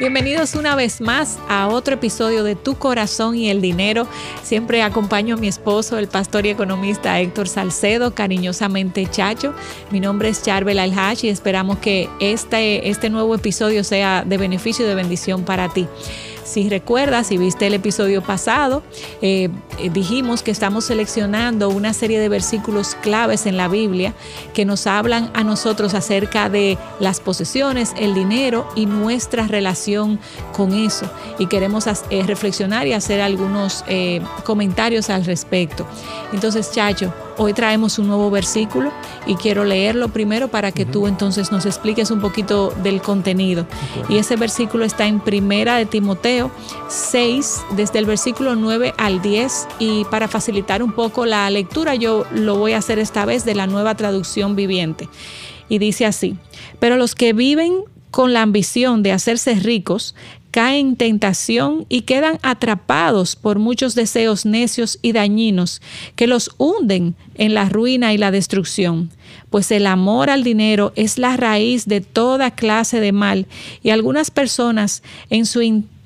Bienvenidos 0.00 0.54
una 0.54 0.74
vez 0.74 1.02
más 1.02 1.38
a 1.48 1.68
otro 1.68 1.94
episodio 1.94 2.42
de 2.42 2.56
Tu 2.56 2.74
Corazón 2.74 3.36
y 3.36 3.50
el 3.50 3.60
Dinero. 3.60 4.08
Siempre 4.42 4.82
acompaño 4.82 5.34
a 5.34 5.38
mi 5.38 5.46
esposo, 5.46 5.98
el 5.98 6.08
pastor 6.08 6.46
y 6.46 6.48
economista 6.48 7.20
Héctor 7.20 7.48
Salcedo, 7.48 8.14
cariñosamente 8.14 9.06
Chacho. 9.10 9.52
Mi 9.90 10.00
nombre 10.00 10.30
es 10.30 10.42
Charbel 10.42 10.78
Alhaj 10.78 11.24
y 11.24 11.28
esperamos 11.28 11.78
que 11.78 12.08
este, 12.18 12.88
este 12.88 13.10
nuevo 13.10 13.34
episodio 13.34 13.84
sea 13.84 14.24
de 14.24 14.38
beneficio 14.38 14.86
y 14.86 14.88
de 14.88 14.94
bendición 14.94 15.44
para 15.44 15.68
ti. 15.68 15.86
Si 16.50 16.68
recuerdas, 16.68 17.28
si 17.28 17.38
viste 17.38 17.68
el 17.68 17.74
episodio 17.74 18.22
pasado, 18.22 18.82
eh, 19.22 19.50
eh, 19.78 19.88
dijimos 19.90 20.42
que 20.42 20.50
estamos 20.50 20.84
seleccionando 20.84 21.68
una 21.68 21.92
serie 21.92 22.18
de 22.18 22.28
versículos 22.28 22.96
claves 22.96 23.46
en 23.46 23.56
la 23.56 23.68
Biblia 23.68 24.14
que 24.52 24.64
nos 24.64 24.88
hablan 24.88 25.30
a 25.34 25.44
nosotros 25.44 25.94
acerca 25.94 26.48
de 26.48 26.76
las 26.98 27.20
posesiones, 27.20 27.94
el 27.96 28.14
dinero 28.14 28.66
y 28.74 28.86
nuestra 28.86 29.46
relación 29.46 30.18
con 30.52 30.74
eso. 30.74 31.08
Y 31.38 31.46
queremos 31.46 31.86
eh, 31.86 32.24
reflexionar 32.26 32.88
y 32.88 32.94
hacer 32.94 33.20
algunos 33.20 33.84
comentarios 34.42 35.08
al 35.08 35.24
respecto. 35.24 35.86
Entonces, 36.32 36.72
Chacho, 36.72 37.12
Hoy 37.36 37.52
traemos 37.52 37.98
un 37.98 38.08
nuevo 38.08 38.30
versículo 38.30 38.92
y 39.26 39.34
quiero 39.34 39.64
leerlo 39.64 40.08
primero 40.08 40.48
para 40.48 40.72
que 40.72 40.84
tú 40.84 41.06
entonces 41.06 41.50
nos 41.52 41.66
expliques 41.66 42.10
un 42.10 42.20
poquito 42.20 42.70
del 42.82 43.00
contenido. 43.00 43.66
Y 44.08 44.18
ese 44.18 44.36
versículo 44.36 44.84
está 44.84 45.06
en 45.06 45.20
Primera 45.20 45.76
de 45.76 45.86
Timoteo 45.86 46.50
6, 46.88 47.62
desde 47.76 47.98
el 47.98 48.06
versículo 48.06 48.56
9 48.56 48.94
al 48.98 49.22
10. 49.22 49.68
Y 49.78 50.04
para 50.06 50.28
facilitar 50.28 50.82
un 50.82 50.92
poco 50.92 51.26
la 51.26 51.48
lectura, 51.50 51.94
yo 51.94 52.24
lo 52.32 52.56
voy 52.56 52.72
a 52.72 52.78
hacer 52.78 52.98
esta 52.98 53.24
vez 53.24 53.44
de 53.44 53.54
la 53.54 53.66
nueva 53.66 53.94
traducción 53.94 54.56
viviente. 54.56 55.08
Y 55.68 55.78
dice 55.78 56.06
así, 56.06 56.36
pero 56.78 56.96
los 56.96 57.14
que 57.14 57.32
viven 57.32 57.84
con 58.10 58.32
la 58.32 58.42
ambición 58.42 59.02
de 59.02 59.12
hacerse 59.12 59.54
ricos 59.54 60.14
caen 60.50 60.88
en 60.88 60.96
tentación 60.96 61.86
y 61.88 62.02
quedan 62.02 62.38
atrapados 62.42 63.36
por 63.36 63.58
muchos 63.58 63.94
deseos 63.94 64.46
necios 64.46 64.98
y 65.02 65.12
dañinos 65.12 65.80
que 66.16 66.26
los 66.26 66.50
hunden 66.58 67.14
en 67.34 67.54
la 67.54 67.68
ruina 67.68 68.12
y 68.12 68.18
la 68.18 68.30
destrucción. 68.30 69.10
Pues 69.50 69.70
el 69.70 69.86
amor 69.86 70.30
al 70.30 70.44
dinero 70.44 70.92
es 70.96 71.18
la 71.18 71.36
raíz 71.36 71.86
de 71.86 72.00
toda 72.00 72.52
clase 72.52 73.00
de 73.00 73.12
mal 73.12 73.46
y 73.82 73.90
algunas 73.90 74.30
personas 74.30 75.02
en 75.28 75.46
su 75.46 75.60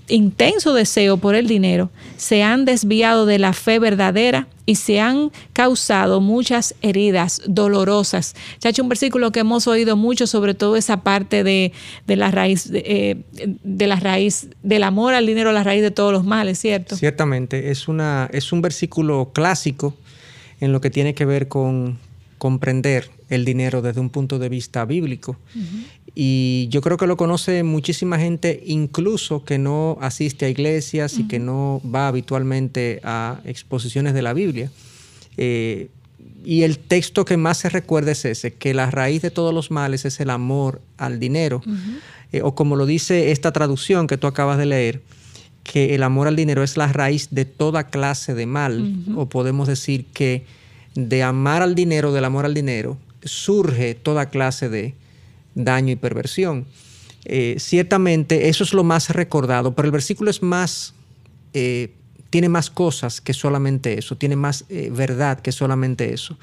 intenso 0.08 0.74
deseo 0.74 1.16
por 1.16 1.34
el 1.34 1.46
dinero 1.46 1.90
se 2.16 2.42
han 2.42 2.64
desviado 2.64 3.26
de 3.26 3.38
la 3.38 3.52
fe 3.52 3.78
verdadera 3.78 4.48
y 4.66 4.76
se 4.76 5.00
han 5.00 5.30
causado 5.52 6.20
muchas 6.20 6.74
heridas 6.80 7.42
dolorosas. 7.46 8.34
Ya 8.60 8.70
hecho 8.70 8.82
un 8.82 8.88
versículo 8.88 9.30
que 9.30 9.40
hemos 9.40 9.66
oído 9.66 9.96
mucho, 9.96 10.26
sobre 10.26 10.54
todo 10.54 10.76
esa 10.76 11.02
parte 11.02 11.44
de, 11.44 11.72
la 12.06 12.30
raíz, 12.30 12.70
eh, 12.72 13.22
de, 13.32 13.86
la 13.86 13.96
raíz 13.96 14.48
del 14.62 14.84
amor 14.84 15.14
al 15.14 15.26
dinero, 15.26 15.52
la 15.52 15.64
raíz 15.64 15.82
de 15.82 15.90
todos 15.90 16.12
los 16.12 16.24
males, 16.24 16.58
¿cierto? 16.58 16.96
Ciertamente, 16.96 17.70
es, 17.70 17.88
una, 17.88 18.28
es 18.32 18.52
un 18.52 18.62
versículo 18.62 19.30
clásico 19.34 19.94
en 20.60 20.72
lo 20.72 20.80
que 20.80 20.90
tiene 20.90 21.14
que 21.14 21.26
ver 21.26 21.48
con 21.48 21.98
comprender 22.38 23.10
el 23.28 23.44
dinero 23.44 23.82
desde 23.82 24.00
un 24.00 24.10
punto 24.10 24.38
de 24.38 24.48
vista 24.48 24.84
bíblico. 24.84 25.36
Y 26.14 26.68
yo 26.70 26.80
creo 26.80 26.96
que 26.96 27.06
lo 27.06 27.16
conoce 27.16 27.62
muchísima 27.64 28.18
gente, 28.18 28.62
incluso 28.66 29.44
que 29.44 29.58
no 29.58 29.98
asiste 30.00 30.46
a 30.46 30.48
iglesias 30.48 31.18
y 31.18 31.26
que 31.26 31.38
no 31.38 31.80
va 31.84 32.08
habitualmente 32.08 33.00
a 33.02 33.40
exposiciones 33.44 34.14
de 34.14 34.22
la 34.22 34.32
Biblia. 34.32 34.70
Eh, 35.36 35.88
y 36.44 36.62
el 36.62 36.78
texto 36.78 37.24
que 37.24 37.36
más 37.36 37.58
se 37.58 37.70
recuerda 37.70 38.12
es 38.12 38.24
ese, 38.24 38.52
que 38.52 38.74
la 38.74 38.90
raíz 38.90 39.22
de 39.22 39.30
todos 39.30 39.52
los 39.52 39.70
males 39.70 40.04
es 40.04 40.20
el 40.20 40.30
amor 40.30 40.80
al 40.98 41.18
dinero. 41.18 41.62
Eh, 42.32 42.42
o 42.42 42.54
como 42.54 42.76
lo 42.76 42.86
dice 42.86 43.32
esta 43.32 43.52
traducción 43.52 44.06
que 44.06 44.18
tú 44.18 44.26
acabas 44.26 44.58
de 44.58 44.66
leer, 44.66 45.02
que 45.62 45.94
el 45.94 46.02
amor 46.02 46.28
al 46.28 46.36
dinero 46.36 46.62
es 46.62 46.76
la 46.76 46.92
raíz 46.92 47.28
de 47.30 47.46
toda 47.46 47.84
clase 47.84 48.34
de 48.34 48.46
mal. 48.46 48.94
O 49.16 49.28
podemos 49.28 49.66
decir 49.66 50.04
que 50.06 50.44
de 50.94 51.22
amar 51.22 51.62
al 51.62 51.74
dinero, 51.74 52.12
del 52.12 52.24
amor 52.24 52.44
al 52.44 52.54
dinero, 52.54 52.98
surge 53.22 53.94
toda 53.94 54.30
clase 54.30 54.68
de 54.68 54.94
daño 55.54 55.92
y 55.92 55.96
perversión. 55.96 56.66
Eh, 57.24 57.56
ciertamente 57.58 58.48
eso 58.48 58.64
es 58.64 58.74
lo 58.74 58.84
más 58.84 59.10
recordado, 59.10 59.74
pero 59.74 59.86
el 59.86 59.92
versículo 59.92 60.30
es 60.30 60.42
más, 60.42 60.94
eh, 61.54 61.92
tiene 62.30 62.48
más 62.48 62.70
cosas 62.70 63.20
que 63.20 63.32
solamente 63.32 63.98
eso, 63.98 64.16
tiene 64.16 64.36
más 64.36 64.64
eh, 64.68 64.90
verdad 64.92 65.40
que 65.40 65.52
solamente 65.52 66.12
eso. 66.12 66.38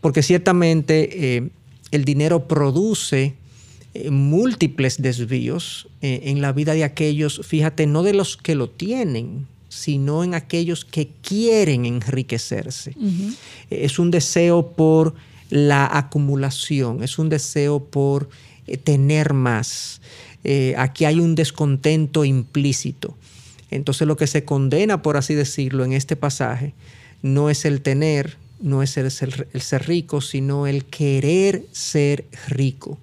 Porque 0.00 0.22
ciertamente 0.22 1.50
el 1.90 2.04
dinero 2.04 2.46
produce 2.46 3.34
múltiples 4.10 5.00
desvíos 5.00 5.88
en 6.02 6.42
la 6.42 6.52
vida 6.52 6.74
de 6.74 6.84
aquellos, 6.84 7.40
fíjate, 7.42 7.86
no 7.86 8.02
de 8.02 8.12
los 8.12 8.36
que 8.36 8.54
lo 8.54 8.68
tienen, 8.68 9.46
sino 9.74 10.22
en 10.22 10.34
aquellos 10.34 10.84
que 10.84 11.08
quieren 11.20 11.84
enriquecerse. 11.84 12.94
Es 13.70 13.98
un 13.98 14.10
deseo 14.10 14.72
por 14.72 15.14
la 15.50 15.88
acumulación, 15.92 17.02
es 17.02 17.18
un 17.18 17.28
deseo 17.28 17.84
por 17.84 18.28
eh, 18.66 18.76
tener 18.76 19.34
más. 19.34 20.00
Eh, 20.44 20.74
aquí 20.78 21.04
hay 21.04 21.20
un 21.20 21.34
descontento 21.34 22.24
implícito. 22.24 23.16
Entonces 23.70 24.06
lo 24.06 24.16
que 24.16 24.26
se 24.26 24.44
condena, 24.44 25.02
por 25.02 25.16
así 25.16 25.34
decirlo, 25.34 25.84
en 25.84 25.92
este 25.92 26.16
pasaje, 26.16 26.72
no 27.22 27.50
es 27.50 27.64
el 27.64 27.80
tener, 27.80 28.36
no 28.60 28.82
es 28.82 28.96
el 28.96 29.10
ser, 29.10 29.86
rico, 29.86 30.20
sino 30.20 30.66
el 30.66 30.84
querer 30.84 31.64
ser 31.72 32.26
rico. 32.48 32.98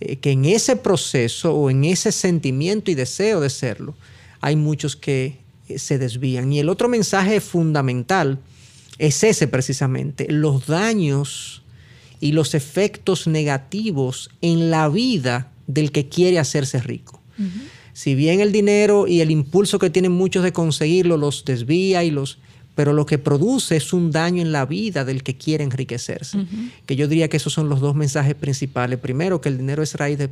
Eh, 0.00 0.16
que 0.16 0.32
en 0.32 0.44
ese 0.44 0.76
proceso 0.76 1.54
o 1.54 1.70
en 1.70 1.84
ese 1.84 2.10
sentimiento 2.10 2.90
y 2.90 2.94
deseo 2.94 3.40
de 3.40 3.50
serlo, 3.50 3.94
hay 4.40 4.56
muchos 4.56 4.96
que 4.96 5.39
se 5.78 5.98
desvían. 5.98 6.52
Y 6.52 6.58
el 6.58 6.68
otro 6.68 6.88
mensaje 6.88 7.40
fundamental 7.40 8.38
es 8.98 9.22
ese 9.24 9.48
precisamente, 9.48 10.26
los 10.30 10.66
daños 10.66 11.62
y 12.20 12.32
los 12.32 12.54
efectos 12.54 13.26
negativos 13.26 14.30
en 14.42 14.70
la 14.70 14.88
vida 14.88 15.50
del 15.66 15.90
que 15.90 16.08
quiere 16.08 16.38
hacerse 16.38 16.80
rico. 16.80 17.20
Si 17.94 18.14
bien 18.14 18.40
el 18.40 18.52
dinero 18.52 19.06
y 19.06 19.22
el 19.22 19.30
impulso 19.30 19.78
que 19.78 19.88
tienen 19.88 20.12
muchos 20.12 20.44
de 20.44 20.52
conseguirlo 20.52 21.16
los 21.16 21.44
desvía 21.46 22.04
y 22.04 22.10
los 22.10 22.38
pero 22.74 22.92
lo 22.92 23.04
que 23.04 23.18
produce 23.18 23.76
es 23.76 23.92
un 23.92 24.10
daño 24.10 24.40
en 24.40 24.52
la 24.52 24.64
vida 24.64 25.04
del 25.04 25.22
que 25.22 25.36
quiere 25.36 25.64
enriquecerse. 25.64 26.46
Que 26.86 26.96
yo 26.96 27.08
diría 27.08 27.28
que 27.28 27.36
esos 27.36 27.52
son 27.52 27.68
los 27.68 27.80
dos 27.80 27.94
mensajes 27.94 28.34
principales. 28.34 28.98
Primero, 28.98 29.40
que 29.40 29.50
el 29.50 29.58
dinero 29.58 29.82
es 29.82 29.94
raíz 29.94 30.16
de 30.16 30.30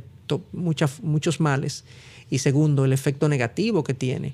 muchos 0.53 1.39
males. 1.39 1.83
Y 2.29 2.39
segundo, 2.39 2.85
el 2.85 2.93
efecto 2.93 3.29
negativo 3.29 3.83
que 3.83 3.93
tiene 3.93 4.33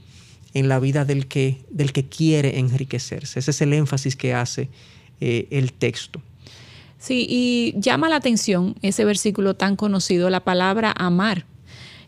en 0.56 0.70
la 0.70 0.80
vida 0.80 1.06
del 1.06 1.28
que, 1.28 1.58
del 1.70 1.92
que 1.92 2.06
quiere 2.06 2.58
enriquecerse. 2.60 3.40
Ese 3.40 3.52
es 3.52 3.62
el 3.62 3.74
énfasis 3.74 4.16
que 4.16 4.34
hace 4.34 4.70
eh, 5.20 5.48
el 5.52 5.74
texto. 5.74 6.22
Sí, 6.98 7.28
y 7.30 7.76
llama 7.78 8.10
la 8.10 8.16
atención 8.16 8.76
ese 8.82 9.06
versículo 9.06 9.56
tan 9.56 9.76
conocido, 9.76 10.30
la 10.32 10.44
palabra 10.44 10.94
amar. 10.98 11.46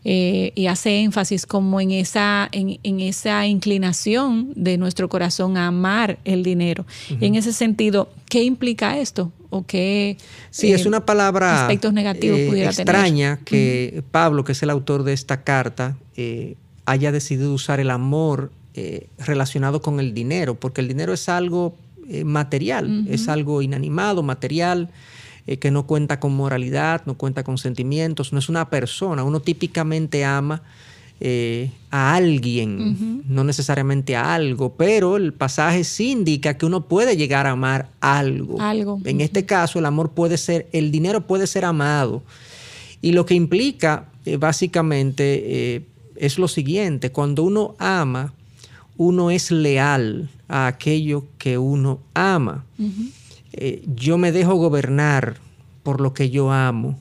Eh, 0.04 0.52
y 0.54 0.68
hace 0.68 1.00
énfasis 1.00 1.44
como 1.44 1.80
en 1.80 1.90
esa, 1.90 2.48
en, 2.52 3.00
esa 3.00 3.46
inclinación 3.46 4.52
de 4.56 4.78
nuestro 4.78 5.08
corazón 5.08 5.58
a 5.58 5.66
amar 5.66 6.18
el 6.24 6.42
dinero. 6.42 6.86
Y 7.20 7.26
en 7.26 7.34
ese 7.34 7.52
sentido, 7.52 8.08
¿qué 8.30 8.44
implica 8.44 8.98
esto? 8.98 9.30
¿O 9.50 9.66
qué 9.66 10.16
sí, 10.50 10.72
es 10.72 10.84
eh, 10.84 10.88
una 10.88 11.04
palabra 11.04 11.62
aspectos 11.62 11.92
negativos 11.92 12.38
eh, 12.38 12.64
extraña 12.64 13.40
que 13.44 14.02
Pablo, 14.10 14.44
que 14.44 14.52
es 14.52 14.62
el 14.62 14.70
autor 14.70 15.02
de 15.02 15.12
esta 15.12 15.42
carta, 15.42 15.96
haya 16.90 17.12
decidido 17.12 17.52
usar 17.52 17.80
el 17.80 17.90
amor 17.90 18.52
relacionado 19.18 19.82
con 19.82 19.98
el 19.98 20.14
dinero, 20.14 20.54
porque 20.54 20.80
el 20.80 20.86
dinero 20.86 21.12
es 21.12 21.28
algo 21.28 21.74
eh, 22.10 22.24
material, 22.24 23.04
es 23.10 23.28
algo 23.28 23.60
inanimado, 23.60 24.22
material, 24.22 24.88
eh, 25.46 25.58
que 25.58 25.70
no 25.70 25.86
cuenta 25.86 26.18
con 26.18 26.34
moralidad, 26.34 27.02
no 27.04 27.18
cuenta 27.18 27.44
con 27.44 27.58
sentimientos, 27.58 28.32
no 28.32 28.38
es 28.38 28.48
una 28.48 28.70
persona. 28.70 29.24
Uno 29.24 29.40
típicamente 29.40 30.24
ama 30.24 30.62
eh, 31.20 31.70
a 31.90 32.14
alguien, 32.14 33.24
no 33.28 33.44
necesariamente 33.44 34.16
a 34.16 34.34
algo, 34.34 34.72
pero 34.74 35.18
el 35.18 35.34
pasaje 35.34 35.84
sí 35.84 36.12
indica 36.12 36.56
que 36.56 36.64
uno 36.64 36.88
puede 36.88 37.14
llegar 37.14 37.46
a 37.46 37.50
amar 37.50 37.90
algo. 38.00 38.58
algo. 38.58 38.98
En 39.04 39.20
este 39.20 39.44
caso, 39.44 39.78
el 39.78 39.84
amor 39.84 40.12
puede 40.12 40.38
ser, 40.38 40.66
el 40.72 40.90
dinero 40.90 41.26
puede 41.26 41.46
ser 41.46 41.66
amado. 41.66 42.22
Y 43.02 43.12
lo 43.12 43.26
que 43.26 43.34
implica 43.34 44.08
básicamente 44.38 45.84
es 46.18 46.38
lo 46.38 46.48
siguiente, 46.48 47.12
cuando 47.12 47.42
uno 47.42 47.74
ama, 47.78 48.34
uno 48.96 49.30
es 49.30 49.50
leal 49.50 50.28
a 50.48 50.66
aquello 50.66 51.24
que 51.38 51.58
uno 51.58 52.00
ama. 52.14 52.64
Eh, 53.52 53.84
yo 53.94 54.18
me 54.18 54.32
dejo 54.32 54.54
gobernar 54.54 55.36
por 55.82 56.00
lo 56.00 56.12
que 56.12 56.30
yo 56.30 56.50
amo. 56.52 56.98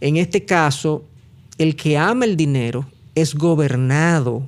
En 0.00 0.16
este 0.16 0.44
caso, 0.44 1.04
el 1.58 1.76
que 1.76 1.96
ama 1.96 2.24
el 2.24 2.36
dinero 2.36 2.86
es 3.14 3.34
gobernado 3.34 4.42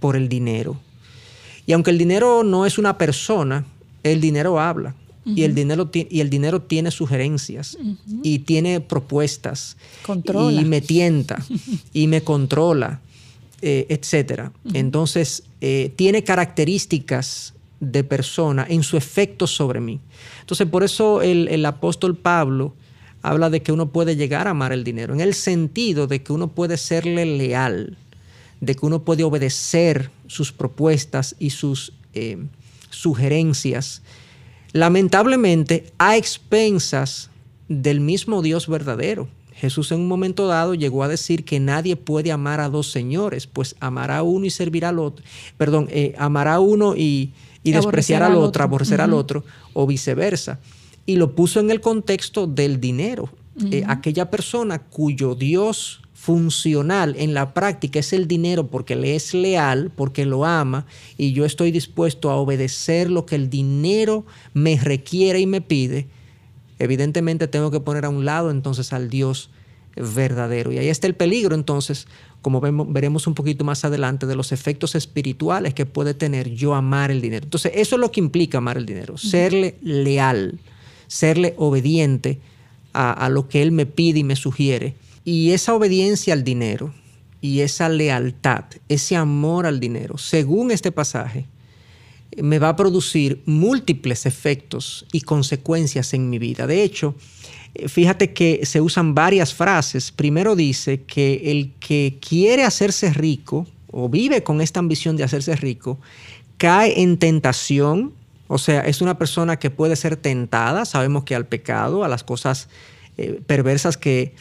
por 0.00 0.16
el 0.16 0.28
dinero. 0.28 0.80
Y 1.66 1.72
aunque 1.72 1.90
el 1.90 1.98
dinero 1.98 2.42
no 2.42 2.66
es 2.66 2.78
una 2.78 2.96
persona, 2.98 3.64
el 4.02 4.20
dinero 4.20 4.58
habla. 4.58 4.94
Y, 5.24 5.42
el 5.42 5.54
dinero 5.54 5.90
y 5.92 6.20
el 6.20 6.30
dinero 6.30 6.62
tiene 6.62 6.90
sugerencias 6.90 7.78
y 8.22 8.40
tiene 8.40 8.80
propuestas. 8.80 9.76
Controla. 10.04 10.60
Y 10.60 10.64
me 10.64 10.80
tienta 10.80 11.44
y 11.92 12.06
me 12.06 12.22
controla, 12.22 13.00
eh, 13.60 13.86
etc. 13.88 14.50
Entonces, 14.72 15.44
eh, 15.60 15.92
tiene 15.96 16.24
características 16.24 17.54
de 17.80 18.04
persona 18.04 18.66
en 18.68 18.82
su 18.82 18.96
efecto 18.96 19.46
sobre 19.46 19.80
mí. 19.80 20.00
Entonces, 20.40 20.66
por 20.68 20.84
eso 20.84 21.22
el, 21.22 21.48
el 21.48 21.64
apóstol 21.66 22.16
Pablo 22.16 22.74
habla 23.22 23.50
de 23.50 23.62
que 23.62 23.72
uno 23.72 23.90
puede 23.90 24.16
llegar 24.16 24.48
a 24.48 24.50
amar 24.50 24.72
el 24.72 24.84
dinero, 24.84 25.14
en 25.14 25.20
el 25.20 25.34
sentido 25.34 26.06
de 26.06 26.22
que 26.22 26.32
uno 26.32 26.48
puede 26.48 26.76
serle 26.76 27.24
leal, 27.24 27.96
de 28.60 28.74
que 28.74 28.84
uno 28.84 29.02
puede 29.02 29.24
obedecer 29.24 30.10
sus 30.26 30.52
propuestas 30.52 31.36
y 31.38 31.50
sus 31.50 31.92
eh, 32.14 32.38
sugerencias, 32.90 34.02
lamentablemente 34.72 35.92
a 35.98 36.16
expensas 36.16 37.30
del 37.68 38.00
mismo 38.00 38.42
Dios 38.42 38.68
verdadero. 38.68 39.28
Jesús 39.54 39.92
en 39.92 40.00
un 40.00 40.08
momento 40.08 40.48
dado 40.48 40.74
llegó 40.74 41.04
a 41.04 41.08
decir 41.08 41.44
que 41.44 41.60
nadie 41.60 41.94
puede 41.94 42.32
amar 42.32 42.60
a 42.60 42.68
dos 42.68 42.90
señores, 42.90 43.46
pues 43.46 43.76
amará 43.80 44.18
a 44.18 44.22
uno 44.22 44.44
y 44.44 44.50
servirá 44.50 44.88
al 44.88 44.98
otro, 44.98 45.24
perdón, 45.56 45.86
eh, 45.90 46.14
amará 46.18 46.54
a 46.54 46.60
uno 46.60 46.96
y, 46.96 47.32
despreciar 47.62 48.24
al, 48.24 48.34
otro, 48.34 48.64
aborrecer 48.64 49.00
al 49.00 49.12
otro, 49.12 49.44
o 49.72 49.86
viceversa. 49.86 50.58
Y 51.06 51.16
lo 51.16 51.36
puso 51.36 51.60
en 51.60 51.70
el 51.70 51.80
contexto 51.80 52.46
del 52.46 52.80
dinero. 52.80 53.28
Eh, 53.70 53.84
aquella 53.86 54.30
persona 54.30 54.78
cuyo 54.78 55.34
Dios 55.34 56.00
funcional 56.22 57.16
en 57.18 57.34
la 57.34 57.52
práctica 57.52 57.98
es 57.98 58.12
el 58.12 58.28
dinero 58.28 58.68
porque 58.68 58.94
le 58.94 59.16
es 59.16 59.34
leal, 59.34 59.90
porque 59.90 60.24
lo 60.24 60.44
ama 60.44 60.86
y 61.18 61.32
yo 61.32 61.44
estoy 61.44 61.72
dispuesto 61.72 62.30
a 62.30 62.36
obedecer 62.36 63.10
lo 63.10 63.26
que 63.26 63.34
el 63.34 63.50
dinero 63.50 64.24
me 64.54 64.76
requiere 64.76 65.40
y 65.40 65.46
me 65.46 65.60
pide, 65.60 66.06
evidentemente 66.78 67.48
tengo 67.48 67.72
que 67.72 67.80
poner 67.80 68.04
a 68.04 68.08
un 68.08 68.24
lado 68.24 68.52
entonces 68.52 68.92
al 68.92 69.10
Dios 69.10 69.50
verdadero. 69.96 70.70
Y 70.70 70.78
ahí 70.78 70.86
está 70.86 71.08
el 71.08 71.16
peligro 71.16 71.56
entonces, 71.56 72.06
como 72.40 72.60
vemos, 72.60 72.86
veremos 72.92 73.26
un 73.26 73.34
poquito 73.34 73.64
más 73.64 73.84
adelante, 73.84 74.24
de 74.26 74.36
los 74.36 74.52
efectos 74.52 74.94
espirituales 74.94 75.74
que 75.74 75.86
puede 75.86 76.14
tener 76.14 76.50
yo 76.50 76.76
amar 76.76 77.10
el 77.10 77.20
dinero. 77.20 77.46
Entonces 77.46 77.72
eso 77.74 77.96
es 77.96 78.00
lo 78.00 78.12
que 78.12 78.20
implica 78.20 78.58
amar 78.58 78.76
el 78.76 78.86
dinero, 78.86 79.18
serle 79.18 79.74
leal, 79.82 80.60
serle 81.08 81.54
obediente 81.56 82.38
a, 82.92 83.10
a 83.10 83.28
lo 83.28 83.48
que 83.48 83.60
Él 83.60 83.72
me 83.72 83.86
pide 83.86 84.20
y 84.20 84.24
me 84.24 84.36
sugiere 84.36 84.94
y 85.24 85.52
esa 85.52 85.74
obediencia 85.74 86.34
al 86.34 86.44
dinero 86.44 86.92
y 87.40 87.60
esa 87.60 87.88
lealtad, 87.88 88.64
ese 88.88 89.16
amor 89.16 89.66
al 89.66 89.80
dinero, 89.80 90.18
según 90.18 90.70
este 90.70 90.92
pasaje, 90.92 91.46
me 92.40 92.58
va 92.58 92.70
a 92.70 92.76
producir 92.76 93.42
múltiples 93.44 94.26
efectos 94.26 95.06
y 95.12 95.20
consecuencias 95.20 96.14
en 96.14 96.30
mi 96.30 96.38
vida. 96.38 96.66
De 96.66 96.82
hecho, 96.82 97.14
fíjate 97.88 98.32
que 98.32 98.64
se 98.64 98.80
usan 98.80 99.14
varias 99.14 99.52
frases. 99.52 100.12
Primero 100.12 100.56
dice 100.56 101.02
que 101.02 101.50
el 101.50 101.72
que 101.78 102.18
quiere 102.26 102.64
hacerse 102.64 103.12
rico 103.12 103.66
o 103.92 104.08
vive 104.08 104.42
con 104.42 104.60
esta 104.60 104.80
ambición 104.80 105.16
de 105.16 105.24
hacerse 105.24 105.54
rico, 105.54 105.98
cae 106.56 107.02
en 107.02 107.18
tentación, 107.18 108.14
o 108.48 108.58
sea, 108.58 108.80
es 108.80 109.02
una 109.02 109.18
persona 109.18 109.58
que 109.58 109.70
puede 109.70 109.96
ser 109.96 110.16
tentada, 110.16 110.84
sabemos 110.84 111.24
que 111.24 111.34
al 111.34 111.46
pecado, 111.46 112.02
a 112.02 112.08
las 112.08 112.24
cosas 112.24 112.68
eh, 113.18 113.40
perversas 113.46 113.96
que, 113.96 114.34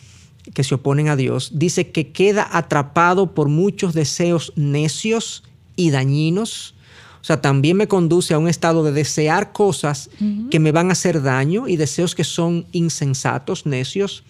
que 0.53 0.63
se 0.63 0.75
oponen 0.75 1.09
a 1.09 1.15
Dios, 1.15 1.51
dice 1.53 1.91
que 1.91 2.11
queda 2.11 2.47
atrapado 2.51 3.33
por 3.33 3.47
muchos 3.47 3.93
deseos 3.93 4.53
necios 4.55 5.43
y 5.75 5.91
dañinos. 5.91 6.75
O 7.21 7.23
sea, 7.23 7.41
también 7.41 7.77
me 7.77 7.87
conduce 7.87 8.33
a 8.33 8.39
un 8.39 8.47
estado 8.47 8.83
de 8.83 8.91
desear 8.91 9.51
cosas 9.51 10.09
que 10.49 10.59
me 10.59 10.71
van 10.71 10.89
a 10.89 10.93
hacer 10.93 11.21
daño 11.21 11.67
y 11.67 11.77
deseos 11.77 12.15
que 12.15 12.23
son 12.23 12.65
insensatos, 12.71 13.67
necios, 13.67 14.23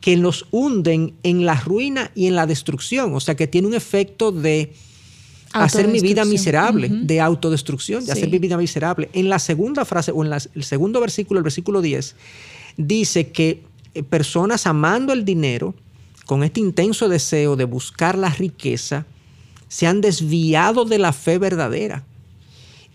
que 0.00 0.16
los 0.16 0.46
hunden 0.52 1.14
en 1.24 1.44
la 1.44 1.54
ruina 1.54 2.12
y 2.14 2.28
en 2.28 2.36
la 2.36 2.46
destrucción. 2.46 3.12
O 3.14 3.20
sea, 3.20 3.34
que 3.34 3.48
tiene 3.48 3.66
un 3.66 3.74
efecto 3.74 4.30
de 4.30 4.72
hacer 5.52 5.88
mi 5.88 6.00
vida 6.00 6.24
miserable, 6.24 6.88
de 6.88 7.20
autodestrucción, 7.20 8.04
de 8.04 8.12
hacer 8.12 8.30
mi 8.30 8.38
vida 8.38 8.56
miserable. 8.56 9.08
En 9.12 9.28
la 9.28 9.40
segunda 9.40 9.84
frase, 9.84 10.12
o 10.12 10.24
en 10.24 10.32
el 10.32 10.64
segundo 10.64 11.00
versículo, 11.00 11.38
el 11.38 11.44
versículo 11.44 11.82
10, 11.82 12.14
dice 12.76 13.30
que 13.30 13.62
personas 14.02 14.66
amando 14.66 15.12
el 15.12 15.24
dinero, 15.24 15.74
con 16.26 16.42
este 16.42 16.60
intenso 16.60 17.08
deseo 17.08 17.56
de 17.56 17.64
buscar 17.64 18.18
la 18.18 18.28
riqueza, 18.28 19.06
se 19.68 19.86
han 19.86 20.00
desviado 20.00 20.84
de 20.84 20.98
la 20.98 21.12
fe 21.12 21.38
verdadera 21.38 22.04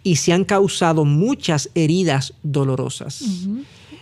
y 0.03 0.17
se 0.17 0.33
han 0.33 0.43
causado 0.43 1.05
muchas 1.05 1.69
heridas 1.75 2.33
dolorosas. 2.43 3.23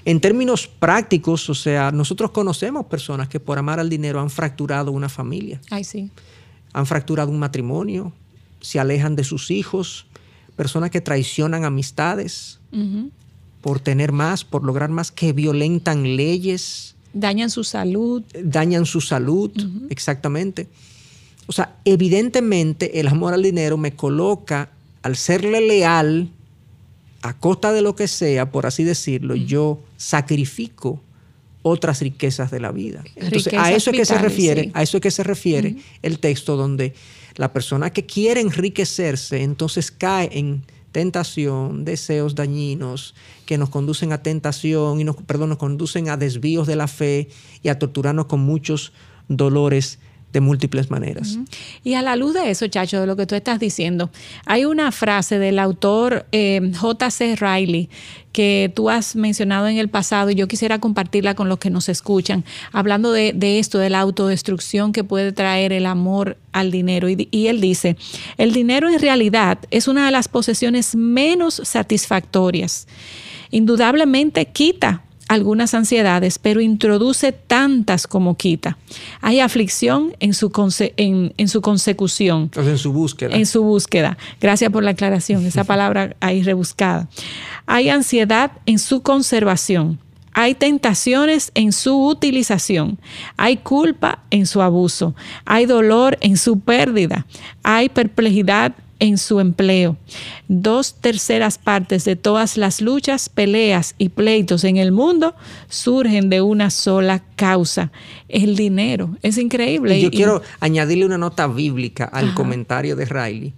En 0.04 0.20
términos 0.20 0.68
prácticos, 0.68 1.50
o 1.50 1.54
sea, 1.54 1.92
nosotros 1.92 2.32
conocemos 2.32 2.88
personas 2.88 3.30
que 3.30 3.40
por 3.40 3.60
amar 3.60 3.80
al 3.80 3.90
dinero 3.90 4.20
han 4.20 4.32
fracturado 4.32 4.92
una 4.92 5.10
familia. 5.10 5.62
Ay, 5.70 5.84
sí. 5.84 6.10
Han 6.74 6.86
fracturado 6.86 7.30
un 7.30 7.38
matrimonio, 7.38 8.12
se 8.62 8.80
alejan 8.80 9.16
de 9.16 9.24
sus 9.24 9.52
hijos, 9.52 10.08
personas 10.56 10.90
que 10.90 11.02
traicionan 11.02 11.66
amistades, 11.66 12.60
por 13.62 13.80
tener 13.80 14.12
más, 14.12 14.44
por 14.44 14.64
lograr 14.64 14.90
más, 14.90 15.12
que 15.12 15.34
violentan 15.34 16.16
leyes. 16.16 16.91
Dañan 17.14 17.50
su 17.50 17.64
salud. 17.64 18.24
Dañan 18.44 18.86
su 18.86 19.02
salud, 19.02 19.52
exactamente. 19.90 20.68
O 21.48 21.52
sea, 21.52 21.76
evidentemente 21.86 23.00
el 23.00 23.08
amor 23.08 23.34
al 23.34 23.44
dinero 23.44 23.78
me 23.78 23.94
coloca, 23.94 24.70
al 25.02 25.16
serle 25.16 25.62
leal, 25.62 26.30
a 27.22 27.38
costa 27.38 27.72
de 27.72 27.82
lo 27.82 27.96
que 27.96 28.08
sea, 28.08 28.52
por 28.52 28.66
así 28.66 28.84
decirlo, 28.84 29.36
yo 29.36 29.80
sacrifico 29.98 31.02
otras 31.62 32.02
riquezas 32.02 32.50
de 32.52 32.60
la 32.60 32.72
vida. 32.72 33.04
Entonces, 33.16 33.54
a 33.54 33.72
eso 33.72 33.92
es 33.92 33.98
que 33.98 34.06
se 34.06 34.18
refiere, 34.18 34.72
a 34.74 34.82
eso 34.82 34.98
es 34.98 35.02
que 35.02 35.12
se 35.12 35.24
refiere 35.24 35.76
el 36.02 36.20
texto 36.20 36.56
donde 36.56 36.94
la 37.36 37.54
persona 37.54 37.92
que 37.92 38.06
quiere 38.06 38.42
enriquecerse, 38.42 39.44
entonces 39.44 39.92
cae 39.92 40.30
en 40.34 40.64
tentación, 40.92 41.86
deseos 41.86 42.36
dañinos 42.36 43.16
que 43.46 43.58
nos 43.58 43.70
conducen 43.70 44.14
a 44.14 44.22
tentación 44.22 45.00
y 45.00 45.04
nos, 45.04 45.16
perdón, 45.16 45.50
nos 45.50 45.58
conducen 45.58 46.10
a 46.10 46.18
desvíos 46.18 46.68
de 46.68 46.76
la 46.76 46.88
fe 46.88 47.30
y 47.64 47.70
a 47.70 47.80
torturarnos 47.80 48.26
con 48.26 48.42
muchos 48.42 48.94
dolores 49.28 50.00
de 50.34 50.42
múltiples 50.42 50.90
maneras. 50.90 51.38
Y 51.84 51.96
a 51.96 52.02
la 52.02 52.16
luz 52.16 52.34
de 52.34 52.50
eso, 52.50 52.68
Chacho, 52.68 53.00
de 53.00 53.08
lo 53.08 53.16
que 53.16 53.26
tú 53.26 53.36
estás 53.36 53.60
diciendo, 53.60 54.10
hay 54.46 54.66
una 54.66 54.92
frase 54.92 55.40
del 55.40 55.60
autor 55.60 56.26
eh, 56.32 56.72
J.C. 56.76 57.36
Riley 57.36 57.90
que 58.32 58.72
tú 58.74 58.90
has 58.90 59.16
mencionado 59.16 59.68
en 59.68 59.78
el 59.78 59.90
pasado 59.90 60.30
y 60.30 60.36
yo 60.36 60.48
quisiera 60.48 60.80
compartirla 60.80 61.36
con 61.36 61.50
los 61.50 61.60
que 61.60 61.70
nos 61.70 61.90
escuchan, 61.90 62.46
hablando 62.72 63.12
de, 63.12 63.60
esto, 63.60 63.78
de 63.78 63.90
la 63.90 64.00
autodestrucción 64.00 64.94
que 64.94 65.04
puede 65.04 65.34
traer 65.34 65.74
el 65.74 65.86
amor 65.86 66.38
al 66.54 66.72
dinero. 66.72 67.10
Y, 67.10 67.28
y 67.30 67.48
él 67.48 67.60
dice, 67.60 67.98
el 68.38 68.54
dinero 68.54 68.90
en 68.90 69.00
realidad 69.00 69.60
es 69.70 69.88
una 69.88 70.06
de 70.06 70.12
las 70.12 70.30
posesiones 70.30 70.96
menos 70.96 71.62
satisfactorias. 71.66 72.88
Indudablemente 73.50 74.46
quita 74.46 75.04
algunas 75.32 75.74
ansiedades, 75.74 76.38
pero 76.40 76.60
introduce 76.60 77.32
tantas 77.32 78.06
como 78.06 78.36
quita. 78.36 78.78
Hay 79.22 79.40
aflicción 79.40 80.14
en 80.20 80.34
su, 80.34 80.52
en, 80.98 81.48
su 81.48 81.62
consecución. 81.62 82.52
en 82.54 82.78
su 82.78 82.92
búsqueda. 82.92 83.34
En 83.34 83.46
su 83.46 83.64
búsqueda. 83.64 84.18
Gracias 84.42 84.70
por 84.72 84.84
la 84.84 84.92
aclaración, 84.92 85.46
esa 85.46 85.64
palabra 85.74 86.18
ahí 86.20 86.44
rebuscada. 86.44 87.08
Hay 87.66 87.88
ansiedad 87.88 88.52
en 88.66 88.78
su 88.78 89.04
conservación. 89.04 90.00
Hay 90.34 90.54
tentaciones 90.54 91.52
en 91.56 91.72
su 91.72 92.08
utilización, 92.08 93.00
hay 93.36 93.58
culpa 93.58 94.24
en 94.32 94.46
su 94.46 94.62
abuso, 94.62 95.14
hay 95.44 95.66
dolor 95.66 96.18
en 96.22 96.38
su 96.38 96.62
pérdida, 96.62 97.26
hay 97.64 97.90
perplejidad 97.90 98.74
en 99.02 99.18
su 99.18 99.40
empleo. 99.40 99.98
Dos 100.48 100.94
terceras 100.94 101.58
partes 101.58 102.06
de 102.06 102.16
todas 102.16 102.56
las 102.56 102.82
luchas, 102.82 103.30
peleas 103.30 103.96
y 103.98 104.10
pleitos 104.10 104.64
en 104.64 104.78
el 104.78 104.92
mundo 104.92 105.36
surgen 105.70 106.30
de 106.30 106.42
una 106.42 106.70
sola 106.70 107.24
causa, 107.36 107.92
el 108.30 108.56
dinero. 108.56 109.18
Es 109.24 109.40
increíble. 109.40 110.00
yo 110.00 110.12
quiero 110.12 110.44
añadirle 110.60 111.06
una 111.06 111.18
nota 111.18 111.48
bíblica 111.48 112.06
al 112.06 112.36
comentario 112.36 112.96
de 112.96 113.06
Riley. 113.06 113.54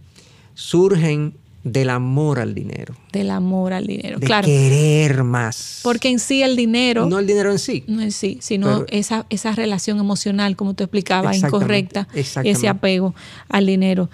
Surgen 0.55 1.33
del 1.63 1.89
amor 1.89 2.39
al 2.39 2.53
dinero. 2.53 2.95
Del 3.11 3.31
amor 3.31 3.73
al 3.73 3.87
dinero, 3.87 4.19
de 4.19 4.25
claro. 4.25 4.45
Querer 4.45 5.23
más. 5.23 5.79
Porque 5.83 6.09
en 6.09 6.19
sí 6.19 6.43
el 6.43 6.55
dinero. 6.55 7.05
No 7.05 7.19
el 7.19 7.27
dinero 7.27 7.51
en 7.51 7.59
sí. 7.59 7.83
No 7.87 8.01
en 8.01 8.11
sí, 8.11 8.37
sino 8.41 8.85
esa, 8.89 9.25
esa 9.29 9.53
relación 9.53 9.99
emocional, 9.99 10.55
como 10.55 10.73
tú 10.73 10.83
explicabas, 10.83 11.37
incorrecta. 11.37 12.07
Ese 12.13 12.67
apego 12.67 13.15
al 13.49 13.65
dinero. 13.65 14.09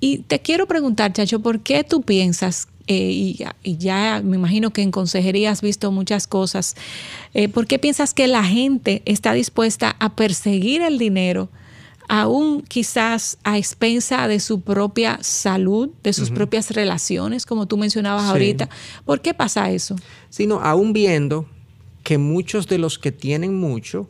Y 0.00 0.18
te 0.18 0.40
quiero 0.40 0.66
preguntar, 0.66 1.12
Chacho, 1.12 1.40
¿por 1.40 1.60
qué 1.60 1.84
tú 1.84 2.02
piensas 2.02 2.68
eh, 2.86 3.46
y, 3.62 3.76
ya 3.78 4.20
me 4.22 4.36
imagino 4.36 4.70
que 4.70 4.82
en 4.82 4.90
consejería 4.90 5.50
has 5.50 5.62
visto 5.62 5.90
muchas 5.90 6.26
cosas. 6.26 6.76
Eh, 7.32 7.48
¿Por 7.48 7.66
qué 7.66 7.78
piensas 7.78 8.12
que 8.12 8.26
la 8.26 8.44
gente 8.44 9.00
está 9.06 9.32
dispuesta 9.32 9.96
a 10.00 10.14
perseguir 10.14 10.82
el 10.82 10.98
dinero 10.98 11.48
aún 12.08 12.62
quizás 12.62 13.38
a 13.44 13.58
expensa 13.58 14.28
de 14.28 14.40
su 14.40 14.60
propia 14.60 15.18
salud, 15.22 15.90
de 16.02 16.12
sus 16.12 16.30
propias 16.30 16.70
relaciones, 16.70 17.46
como 17.46 17.66
tú 17.66 17.76
mencionabas 17.76 18.24
ahorita. 18.24 18.68
¿Por 19.04 19.20
qué 19.20 19.34
pasa 19.34 19.70
eso? 19.70 19.96
Sino 20.30 20.60
aún 20.60 20.92
viendo 20.92 21.46
que 22.02 22.18
muchos 22.18 22.68
de 22.68 22.78
los 22.78 22.98
que 22.98 23.12
tienen 23.12 23.58
mucho 23.58 24.08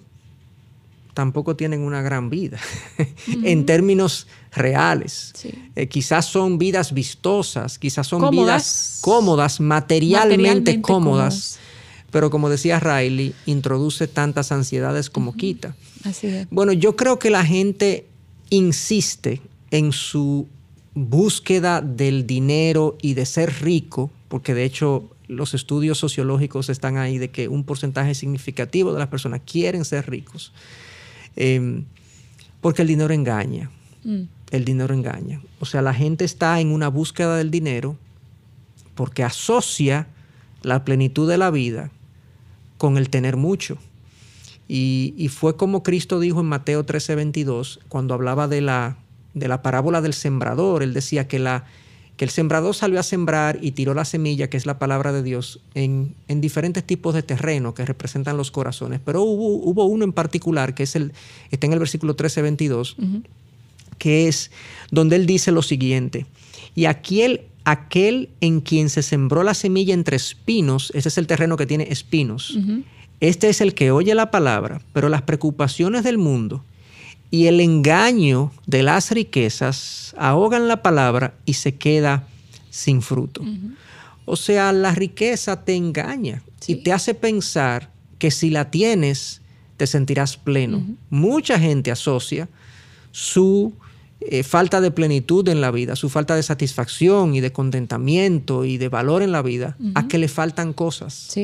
tampoco 1.14 1.56
tienen 1.56 1.80
una 1.80 2.02
gran 2.02 2.28
vida 2.28 2.58
en 3.44 3.64
términos 3.64 4.26
reales. 4.52 5.32
Eh, 5.76 5.88
quizás 5.88 6.26
son 6.26 6.58
vidas 6.58 6.92
vistosas, 6.92 7.78
quizás 7.78 8.06
son 8.06 8.30
vidas 8.30 8.98
cómodas, 9.00 9.60
materialmente, 9.60 10.80
cómodas, 10.80 11.58
pero 12.14 12.30
como 12.30 12.48
decía 12.48 12.78
Riley, 12.78 13.34
introduce 13.44 14.06
tantas 14.06 14.52
ansiedades 14.52 15.10
como 15.10 15.34
quita. 15.34 15.74
Bueno, 16.48 16.72
yo 16.72 16.94
creo 16.94 17.18
que 17.18 17.28
la 17.28 17.44
gente 17.44 18.06
insiste 18.50 19.40
en 19.72 19.90
su 19.90 20.46
búsqueda 20.94 21.80
del 21.80 22.24
dinero 22.24 22.96
y 23.02 23.14
de 23.14 23.26
ser 23.26 23.52
rico, 23.62 24.12
porque 24.28 24.54
de 24.54 24.62
hecho 24.62 25.10
los 25.26 25.54
estudios 25.54 25.98
sociológicos 25.98 26.68
están 26.68 26.98
ahí 26.98 27.18
de 27.18 27.30
que 27.30 27.48
un 27.48 27.64
porcentaje 27.64 28.14
significativo 28.14 28.92
de 28.92 29.00
las 29.00 29.08
personas 29.08 29.40
quieren 29.44 29.84
ser 29.84 30.08
ricos. 30.08 30.52
Em, 31.34 31.84
porque 32.60 32.82
el 32.82 32.86
dinero 32.86 33.12
engaña. 33.12 33.72
Mm. 34.04 34.22
El 34.52 34.64
dinero 34.64 34.94
engaña. 34.94 35.42
O 35.58 35.66
sea, 35.66 35.82
la 35.82 35.92
gente 35.92 36.24
está 36.24 36.60
en 36.60 36.70
una 36.70 36.86
búsqueda 36.86 37.36
del 37.36 37.50
dinero 37.50 37.98
porque 38.94 39.24
asocia 39.24 40.06
la 40.62 40.84
plenitud 40.84 41.28
de 41.28 41.38
la 41.38 41.50
vida 41.50 41.90
con 42.84 42.98
el 42.98 43.08
tener 43.08 43.38
mucho. 43.38 43.78
Y, 44.68 45.30
fue 45.30 45.56
como 45.56 45.82
Cristo 45.82 46.20
dijo 46.20 46.40
en 46.40 46.46
Mateo 46.46 46.84
13:22, 46.84 47.78
cuando 47.88 48.12
hablaba 48.12 48.46
de 48.46 48.60
la, 48.60 48.98
de 49.32 49.48
la 49.48 49.62
parábola 49.62 50.02
del 50.02 50.12
sembrador. 50.12 50.82
Él 50.82 50.92
decía 50.92 51.26
que 51.26 51.38
la, 51.38 51.64
que 52.18 52.26
el 52.26 52.30
sembrador 52.30 52.74
salió 52.74 53.00
a 53.00 53.02
sembrar 53.02 53.58
y 53.62 53.70
tiró 53.70 53.94
la 53.94 54.04
semilla, 54.04 54.50
que 54.50 54.58
es 54.58 54.66
la 54.66 54.78
palabra 54.78 55.14
de 55.14 55.22
Dios, 55.22 55.60
en, 55.72 56.14
diferentes 56.28 56.84
tipos 56.84 57.14
de 57.14 57.22
terreno 57.22 57.72
que 57.72 57.86
representan 57.86 58.36
los 58.36 58.50
corazones. 58.50 59.00
Pero 59.02 59.22
hubo, 59.22 59.86
uno 59.86 60.04
en 60.04 60.12
particular, 60.12 60.74
que 60.74 60.82
es 60.82 60.94
el, 60.94 61.14
está 61.50 61.66
en 61.66 61.72
el 61.72 61.78
versículo 61.78 62.16
13, 62.16 62.42
22, 62.42 62.98
que 63.96 64.28
es 64.28 64.50
donde 64.90 65.16
él 65.16 65.24
dice 65.24 65.52
lo 65.52 65.62
siguiente, 65.62 66.26
y 66.74 66.84
aquel, 66.84 67.46
aquel 67.64 68.28
en 68.40 68.60
quien 68.60 68.88
se 68.90 69.02
sembró 69.02 69.42
la 69.42 69.54
semilla 69.54 69.94
entre 69.94 70.16
espinos, 70.16 70.92
ese 70.94 71.08
es 71.08 71.18
el 71.18 71.26
terreno 71.26 71.56
que 71.56 71.66
tiene 71.66 71.88
espinos, 71.90 72.58
este 73.20 73.48
es 73.48 73.60
el 73.60 73.74
que 73.74 73.90
oye 73.90 74.14
la 74.14 74.30
palabra, 74.30 74.80
pero 74.92 75.08
las 75.08 75.22
preocupaciones 75.22 76.04
del 76.04 76.18
mundo, 76.18 76.64
y 77.30 77.46
el 77.46 77.60
engaño 77.60 78.52
de 78.66 78.82
las 78.82 79.10
riquezas 79.10 80.14
ahogan 80.16 80.68
la 80.68 80.82
palabra 80.82 81.34
y 81.44 81.54
se 81.54 81.74
queda 81.74 82.28
sin 82.70 83.02
fruto. 83.02 83.42
O 84.24 84.36
sea, 84.36 84.72
la 84.72 84.92
riqueza 84.94 85.64
te 85.64 85.74
engaña 85.74 86.42
y 86.66 86.76
te 86.76 86.92
hace 86.92 87.14
pensar 87.14 87.90
que 88.18 88.30
si 88.30 88.50
la 88.50 88.70
tienes, 88.70 89.40
te 89.76 89.86
sentirás 89.86 90.36
pleno. 90.36 90.84
Mucha 91.10 91.58
gente 91.58 91.90
asocia 91.90 92.48
su 93.10 93.72
eh, 94.20 94.42
falta 94.42 94.80
de 94.80 94.90
plenitud 94.90 95.46
en 95.48 95.60
la 95.60 95.70
vida, 95.70 95.96
su 95.96 96.08
falta 96.08 96.34
de 96.34 96.42
satisfacción 96.42 97.34
y 97.34 97.40
de 97.40 97.52
contentamiento 97.52 98.64
y 98.64 98.78
de 98.78 98.88
valor 98.88 99.22
en 99.22 99.32
la 99.32 99.42
vida, 99.42 99.76
a 99.94 100.08
que 100.08 100.18
le 100.18 100.28
faltan 100.28 100.72
cosas. 100.72 101.34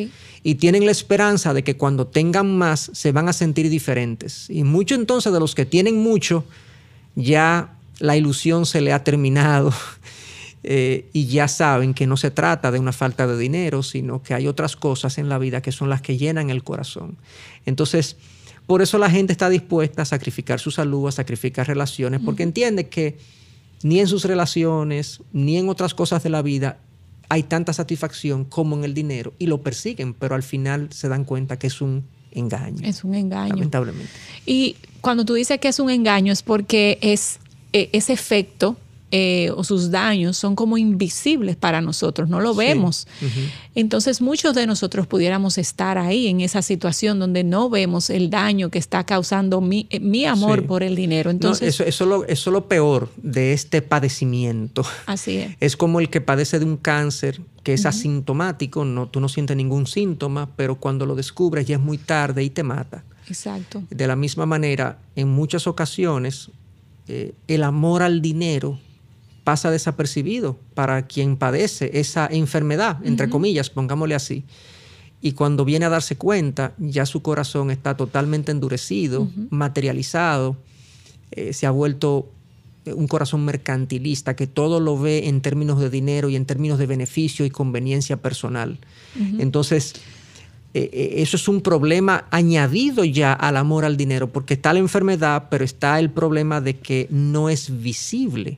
Y 0.42 0.54
tienen 0.54 0.86
la 0.86 0.92
esperanza 0.92 1.52
de 1.52 1.62
que 1.62 1.76
cuando 1.76 2.06
tengan 2.06 2.56
más 2.56 2.90
se 2.94 3.12
van 3.12 3.28
a 3.28 3.32
sentir 3.32 3.68
diferentes. 3.68 4.48
Y 4.48 4.64
mucho 4.64 4.94
entonces 4.94 5.32
de 5.32 5.40
los 5.40 5.54
que 5.54 5.66
tienen 5.66 5.98
mucho, 5.98 6.44
ya 7.16 7.76
la 7.98 8.16
ilusión 8.16 8.64
se 8.64 8.80
le 8.80 8.92
ha 8.92 9.04
terminado 9.04 9.74
eh, 10.62 11.08
y 11.12 11.26
ya 11.26 11.48
saben 11.48 11.92
que 11.92 12.06
no 12.06 12.16
se 12.16 12.30
trata 12.30 12.70
de 12.70 12.78
una 12.78 12.92
falta 12.92 13.26
de 13.26 13.36
dinero, 13.36 13.82
sino 13.82 14.22
que 14.22 14.32
hay 14.32 14.46
otras 14.46 14.76
cosas 14.76 15.18
en 15.18 15.28
la 15.28 15.38
vida 15.38 15.60
que 15.60 15.72
son 15.72 15.90
las 15.90 16.00
que 16.00 16.16
llenan 16.16 16.50
el 16.50 16.64
corazón. 16.64 17.18
Entonces, 17.66 18.16
por 18.70 18.82
eso 18.82 18.98
la 18.98 19.10
gente 19.10 19.32
está 19.32 19.50
dispuesta 19.50 20.02
a 20.02 20.04
sacrificar 20.04 20.60
su 20.60 20.70
salud, 20.70 21.08
a 21.08 21.10
sacrificar 21.10 21.66
relaciones, 21.66 22.20
porque 22.24 22.44
entiende 22.44 22.88
que 22.88 23.18
ni 23.82 23.98
en 23.98 24.06
sus 24.06 24.24
relaciones, 24.24 25.22
ni 25.32 25.56
en 25.56 25.68
otras 25.68 25.92
cosas 25.92 26.22
de 26.22 26.30
la 26.30 26.40
vida 26.40 26.78
hay 27.28 27.42
tanta 27.42 27.72
satisfacción 27.72 28.44
como 28.44 28.76
en 28.76 28.84
el 28.84 28.94
dinero 28.94 29.32
y 29.40 29.46
lo 29.46 29.60
persiguen, 29.60 30.14
pero 30.14 30.36
al 30.36 30.44
final 30.44 30.86
se 30.92 31.08
dan 31.08 31.24
cuenta 31.24 31.58
que 31.58 31.66
es 31.66 31.80
un 31.80 32.04
engaño. 32.30 32.86
Es 32.86 33.02
un 33.02 33.16
engaño. 33.16 33.56
Lamentablemente. 33.56 34.12
Y 34.46 34.76
cuando 35.00 35.24
tú 35.24 35.34
dices 35.34 35.58
que 35.58 35.66
es 35.66 35.80
un 35.80 35.90
engaño 35.90 36.32
es 36.32 36.44
porque 36.44 37.00
es 37.02 37.40
eh, 37.72 37.90
ese 37.92 38.12
efecto 38.12 38.76
eh, 39.12 39.50
o 39.56 39.64
sus 39.64 39.90
daños 39.90 40.36
son 40.36 40.54
como 40.54 40.78
invisibles 40.78 41.56
para 41.56 41.80
nosotros, 41.80 42.28
no 42.28 42.38
lo 42.40 42.54
vemos. 42.54 43.08
Entonces 43.74 44.20
muchos 44.20 44.54
de 44.54 44.66
nosotros 44.66 45.06
pudiéramos 45.08 45.58
estar 45.58 45.98
ahí 45.98 46.28
en 46.28 46.40
esa 46.40 46.62
situación 46.62 47.18
donde 47.18 47.42
no 47.42 47.68
vemos 47.68 48.08
el 48.08 48.30
daño 48.30 48.70
que 48.70 48.78
está 48.78 49.04
causando 49.04 49.60
mi, 49.60 49.88
eh, 49.90 50.26
amor 50.28 50.64
por 50.66 50.84
el 50.84 50.94
dinero. 50.94 51.30
Entonces, 51.30 51.80
eso, 51.80 52.06
lo, 52.06 52.24
es 52.24 52.46
lo 52.46 52.68
peor 52.68 53.10
de 53.16 53.52
este 53.52 53.82
padecimiento. 53.82 54.84
Así 55.06 55.38
es. 55.38 55.56
Es 55.60 55.76
como 55.76 56.00
el 56.00 56.08
que 56.08 56.20
padece 56.20 56.58
de 56.58 56.64
un 56.64 56.76
cáncer 56.76 57.40
que 57.62 57.74
es 57.74 57.86
asintomático, 57.86 58.84
no, 58.84 59.08
tú 59.08 59.20
no 59.20 59.28
sientes 59.28 59.56
ningún 59.56 59.86
síntoma, 59.86 60.48
pero 60.56 60.76
cuando 60.76 61.06
lo 61.06 61.14
descubres 61.14 61.66
ya 61.66 61.76
es 61.76 61.82
muy 61.82 61.98
tarde 61.98 62.42
y 62.42 62.50
te 62.50 62.62
mata. 62.62 63.04
Exacto. 63.28 63.82
De 63.90 64.06
la 64.06 64.16
misma 64.16 64.46
manera, 64.46 64.98
en 65.14 65.28
muchas 65.28 65.66
ocasiones, 65.66 66.50
eh, 67.08 67.32
el 67.48 67.62
amor 67.62 68.02
al 68.02 68.22
dinero 68.22 68.78
pasa 69.50 69.72
desapercibido 69.72 70.60
para 70.74 71.08
quien 71.08 71.36
padece 71.36 71.90
esa 71.94 72.28
enfermedad, 72.30 73.04
entre 73.04 73.28
comillas, 73.28 73.68
pongámosle 73.68 74.14
así. 74.14 74.44
Y 75.20 75.32
cuando 75.32 75.64
viene 75.64 75.86
a 75.86 75.88
darse 75.88 76.14
cuenta, 76.16 76.72
ya 76.78 77.04
su 77.04 77.20
corazón 77.20 77.72
está 77.72 77.96
totalmente 77.96 78.52
endurecido, 78.52 79.28
materializado, 79.50 80.56
eh, 81.32 81.52
se 81.52 81.66
ha 81.66 81.72
vuelto 81.72 82.30
un 82.86 83.08
corazón 83.08 83.44
mercantilista 83.44 84.36
que 84.36 84.46
todo 84.46 84.78
lo 84.78 84.96
ve 84.96 85.26
en 85.26 85.40
términos 85.40 85.80
de 85.80 85.90
dinero 85.90 86.28
y 86.28 86.36
en 86.36 86.46
términos 86.46 86.78
de 86.78 86.86
beneficio 86.86 87.44
y 87.44 87.50
conveniencia 87.50 88.22
personal. 88.22 88.78
Entonces, 89.40 89.94
eh, 90.72 90.88
eh, 90.92 91.14
eso 91.16 91.36
es 91.36 91.48
un 91.48 91.62
problema 91.62 92.26
añadido 92.30 93.04
ya 93.04 93.32
al 93.32 93.56
amor 93.56 93.84
al 93.84 93.96
dinero, 93.96 94.30
porque 94.30 94.54
está 94.54 94.72
la 94.72 94.78
enfermedad, 94.78 95.48
pero 95.50 95.64
está 95.64 95.98
el 95.98 96.10
problema 96.10 96.60
de 96.60 96.76
que 96.76 97.08
no 97.10 97.48
es 97.48 97.82
visible 97.82 98.56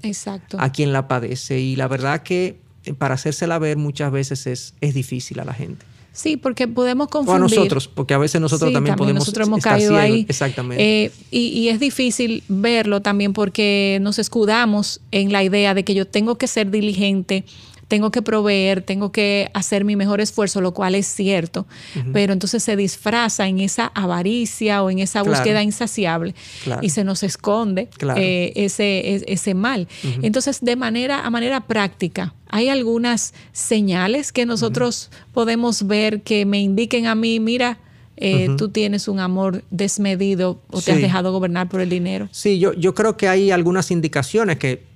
a 0.59 0.73
quien 0.73 0.93
la 0.93 1.09
padece. 1.09 1.61
Y 1.61 1.75
la 1.75 1.89
verdad 1.89 2.23
que 2.23 2.59
eh, 2.85 2.93
para 2.93 3.15
hacérsela 3.15 3.59
ver 3.59 3.79
muchas 3.79 4.13
veces 4.13 4.47
es, 4.47 4.75
es 4.83 4.93
difícil 4.93 5.41
a 5.41 5.47
la 5.47 5.55
gente. 5.55 5.87
Sí, 6.13 6.37
porque 6.37 6.69
podemos 6.69 7.09
confundir. 7.09 7.43
O 7.43 7.47
a 7.47 7.49
nosotros, 7.49 7.89
porque 7.89 8.13
a 8.13 8.19
veces 8.19 8.39
nosotros 8.43 8.71
también, 8.71 8.97
podemos 8.97 9.21
nosotros 9.21 9.49
hemos 9.49 9.63
caído 9.63 9.97
ahí. 9.97 10.27
Exactamente. 10.29 11.11
y, 11.31 11.39
y, 11.39 11.71
es 11.71 11.81
difícil 11.81 12.43
verlo 12.49 13.01
también 13.01 13.33
porque 13.33 13.97
nos 14.03 14.19
escudamos 14.19 15.01
en 15.11 15.33
la 15.33 15.43
idea 15.43 15.73
de 15.73 15.85
que 15.85 15.95
yo 15.95 16.07
tengo 16.07 16.37
que 16.37 16.47
ser 16.47 16.71
diligente 16.71 17.47
tengo 17.93 18.11
que 18.11 18.23
proveer, 18.23 18.81
tengo 18.81 19.13
que 19.13 19.51
hacer 19.53 19.85
mi 19.85 19.97
mejor 19.97 20.23
esfuerzo, 20.23 20.63
lo 20.63 20.73
cual 20.73 20.95
es 20.95 21.07
cierto, 21.07 21.67
pero 22.15 22.33
entonces 22.33 22.63
se 22.63 22.75
disfraza 22.75 23.47
en 23.49 23.61
esa 23.61 23.93
avaricia 23.95 24.83
o 24.83 24.89
en 24.89 24.99
esa 24.99 25.23
búsqueda 25.23 25.63
insaciable 25.63 26.35
y 26.81 26.89
se 26.89 27.05
nos 27.05 27.23
esconde 27.23 27.91
eh, 28.17 28.55
ese, 28.57 29.23
ese 29.31 29.53
mal. 29.53 29.89
Entonces, 30.23 30.61
de 30.63 30.75
manera, 30.75 31.27
a 31.27 31.29
manera 31.29 31.61
práctica, 31.67 32.33
hay 32.49 32.71
algunas 32.71 33.35
señales 33.53 34.33
que 34.33 34.47
nosotros 34.47 35.11
podemos 35.35 35.87
ver 35.87 36.23
que 36.23 36.47
me 36.47 36.63
indiquen 36.63 37.07
a 37.07 37.15
mí, 37.15 37.41
mira, 37.41 37.79
eh, 38.17 38.49
tú 38.57 38.71
tienes 38.71 39.07
un 39.07 39.21
amor 39.21 39.65
desmedido 39.71 40.63
o 40.71 40.81
te 40.81 40.93
has 40.93 41.03
dejado 41.03 41.31
gobernar 41.31 41.69
por 41.69 41.83
el 41.83 41.91
dinero. 41.91 42.31
Sí, 42.31 42.59
yo, 42.59 42.73
yo 42.73 42.95
creo 42.95 43.19
que 43.19 43.29
hay 43.29 43.51
algunas 43.51 43.91
indicaciones 43.91 44.57
que 44.57 44.92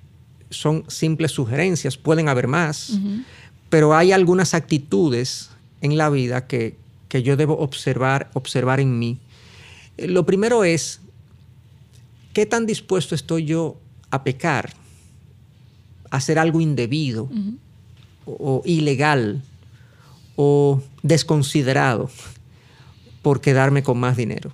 son 0.50 0.84
simples 0.88 1.32
sugerencias, 1.32 1.96
pueden 1.96 2.28
haber 2.28 2.48
más, 2.48 2.98
pero 3.68 3.94
hay 3.94 4.12
algunas 4.12 4.54
actitudes 4.54 5.50
en 5.80 5.96
la 5.96 6.10
vida 6.10 6.46
que, 6.46 6.76
yo 7.10 7.38
debo 7.38 7.56
observar, 7.58 8.28
observar 8.34 8.78
en 8.78 8.98
mí. 8.98 9.18
Eh, 9.96 10.06
lo 10.06 10.26
primero 10.26 10.64
es, 10.64 11.00
¿qué 12.34 12.44
tan 12.44 12.66
dispuesto 12.66 13.14
estoy 13.14 13.46
yo 13.46 13.78
a 14.10 14.22
pecar, 14.22 14.74
a 16.10 16.18
hacer 16.18 16.38
algo 16.38 16.60
indebido 16.60 17.30
o, 18.26 18.60
ilegal 18.66 19.42
o 20.36 20.82
desconsiderado 21.02 22.10
por 23.22 23.40
quedarme 23.40 23.82
con 23.82 23.98
más 23.98 24.18
dinero? 24.18 24.52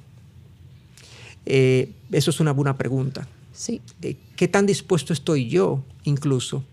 Eh, 1.45 1.91
eso 2.13 2.31
es 2.31 2.39
una 2.39 2.53
buena 2.53 2.77
pregunta. 2.77 3.27
Sí. 3.53 3.81
Eh, 4.03 4.17
¿Qué 4.37 4.49
tan 4.49 4.67
dispuesto 4.67 5.13
estoy 5.13 5.49
yo 5.49 5.83
incluso 6.05 6.65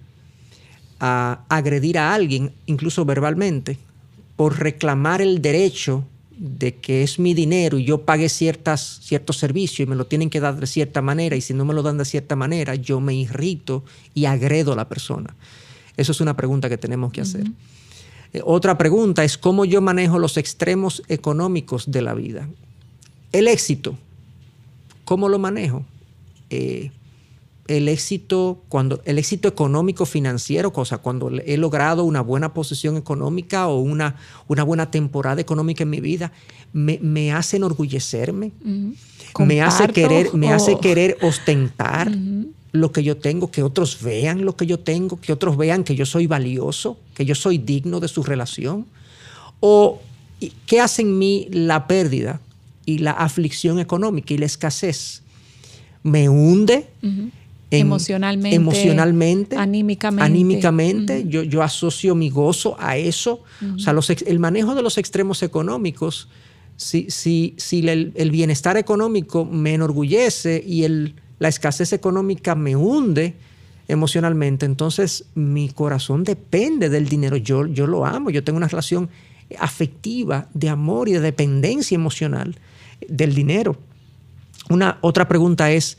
a 0.99 1.45
agredir 1.49 1.97
a 1.97 2.13
alguien, 2.13 2.51
incluso 2.65 3.05
verbalmente, 3.05 3.77
por 4.35 4.59
reclamar 4.59 5.21
el 5.21 5.41
derecho 5.41 6.03
de 6.39 6.75
que 6.75 7.03
es 7.03 7.19
mi 7.19 7.33
dinero 7.33 7.77
y 7.77 7.83
yo 7.83 8.05
pagué 8.05 8.29
ciertas, 8.29 8.99
ciertos 9.03 9.37
servicios 9.37 9.85
y 9.85 9.89
me 9.89 9.95
lo 9.95 10.07
tienen 10.07 10.29
que 10.29 10.39
dar 10.39 10.57
de 10.57 10.67
cierta 10.67 11.01
manera 11.01 11.35
y 11.35 11.41
si 11.41 11.53
no 11.53 11.65
me 11.65 11.73
lo 11.73 11.83
dan 11.83 11.97
de 11.97 12.05
cierta 12.05 12.35
manera, 12.35 12.75
yo 12.75 13.01
me 13.01 13.13
irrito 13.13 13.83
y 14.13 14.25
agredo 14.25 14.71
a 14.73 14.75
la 14.75 14.87
persona. 14.87 15.35
Eso 15.97 16.13
es 16.13 16.21
una 16.21 16.37
pregunta 16.37 16.69
que 16.69 16.77
tenemos 16.77 17.11
que 17.11 17.21
hacer. 17.21 17.45
Eh, 18.31 18.41
otra 18.45 18.77
pregunta 18.77 19.25
es 19.25 19.37
cómo 19.37 19.65
yo 19.65 19.81
manejo 19.81 20.17
los 20.17 20.37
extremos 20.37 21.03
económicos 21.09 21.91
de 21.91 22.01
la 22.01 22.13
vida. 22.13 22.47
El 23.33 23.47
éxito, 23.49 23.97
¿cómo 25.03 25.27
lo 25.27 25.39
manejo? 25.39 25.85
Eh, 26.49 26.91
el 27.67 27.87
éxito, 27.87 28.63
cuando, 28.67 28.99
el 29.05 29.19
éxito 29.19 29.47
económico 29.47 30.07
financiero, 30.07 30.73
cosa, 30.73 30.97
cuando 30.97 31.29
he 31.29 31.55
logrado 31.57 32.03
una 32.03 32.21
buena 32.21 32.51
posición 32.53 32.97
económica 32.97 33.67
o 33.67 33.79
una, 33.79 34.15
una 34.47 34.63
buena 34.63 34.89
temporada 34.89 35.39
económica 35.39 35.83
en 35.83 35.91
mi 35.91 35.99
vida, 35.99 36.31
me, 36.73 37.31
hace 37.31 37.57
enorgullecerme, 37.57 38.51
me, 39.37 39.61
hace 39.61 39.87
querer, 39.89 40.33
me 40.33 40.51
hace 40.51 40.79
querer 40.79 41.17
ostentar 41.21 42.11
lo 42.71 42.91
que 42.91 43.03
yo 43.03 43.17
tengo, 43.17 43.51
que 43.51 43.63
otros 43.63 44.01
vean 44.01 44.45
lo 44.45 44.55
que 44.55 44.65
yo 44.65 44.79
tengo, 44.79 45.19
que 45.19 45.33
otros 45.33 45.57
vean 45.57 45.83
que 45.83 45.95
yo 45.95 46.05
soy 46.05 46.27
valioso, 46.27 46.97
que 47.13 47.25
yo 47.25 47.35
soy 47.35 47.57
digno 47.57 47.99
de 47.99 48.07
su 48.07 48.23
relación. 48.23 48.87
O 49.59 50.01
qué 50.65 50.79
hace 50.79 51.01
en 51.01 51.17
mí 51.17 51.47
la 51.51 51.87
pérdida 51.87 52.39
y 52.85 52.99
la 52.99 53.11
aflicción 53.11 53.79
económica 53.79 54.33
y 54.33 54.37
la 54.37 54.45
escasez. 54.45 55.21
Me 56.03 56.29
hunde 56.29 56.87
emocionalmente, 57.71 58.55
emocionalmente, 58.55 59.55
anímicamente. 59.55 60.23
anímicamente. 60.23 61.25
yo, 61.27 61.43
yo, 61.43 61.61
asocio 61.61 62.15
mi 62.15 62.29
gozo 62.29 62.75
a 62.79 62.97
eso. 62.97 63.43
O 63.75 63.79
sea, 63.79 63.93
el 64.25 64.39
manejo 64.39 64.75
de 64.75 64.81
los 64.81 64.97
extremos 64.97 65.43
económicos, 65.43 66.29
si, 66.77 67.09
si, 67.09 67.55
si 67.57 67.87
el, 67.87 68.31
bienestar 68.31 68.77
económico 68.77 69.45
me 69.45 69.73
enorgullece 69.73 70.63
y 70.65 70.83
el, 70.83 71.15
la 71.37 71.49
escasez 71.49 71.93
económica 71.93 72.55
me 72.55 72.75
hunde 72.75 73.35
emocionalmente, 73.87 74.65
entonces 74.65 75.25
mi 75.35 75.69
corazón 75.69 76.23
depende 76.23 76.89
del 76.89 77.09
dinero. 77.09 77.37
Yo, 77.37 77.65
yo 77.65 77.87
lo 77.87 78.05
amo, 78.05 78.29
yo 78.29 78.43
tengo 78.43 78.57
una 78.57 78.67
relación 78.67 79.09
afectiva 79.57 80.47
de 80.53 80.69
amor 80.69 81.09
y 81.09 81.13
de 81.13 81.19
dependencia 81.21 81.95
emocional 81.95 82.55
del 83.07 83.33
dinero. 83.33 83.77
Una 84.69 84.97
otra 85.01 85.27
pregunta 85.27 85.71
es, 85.71 85.97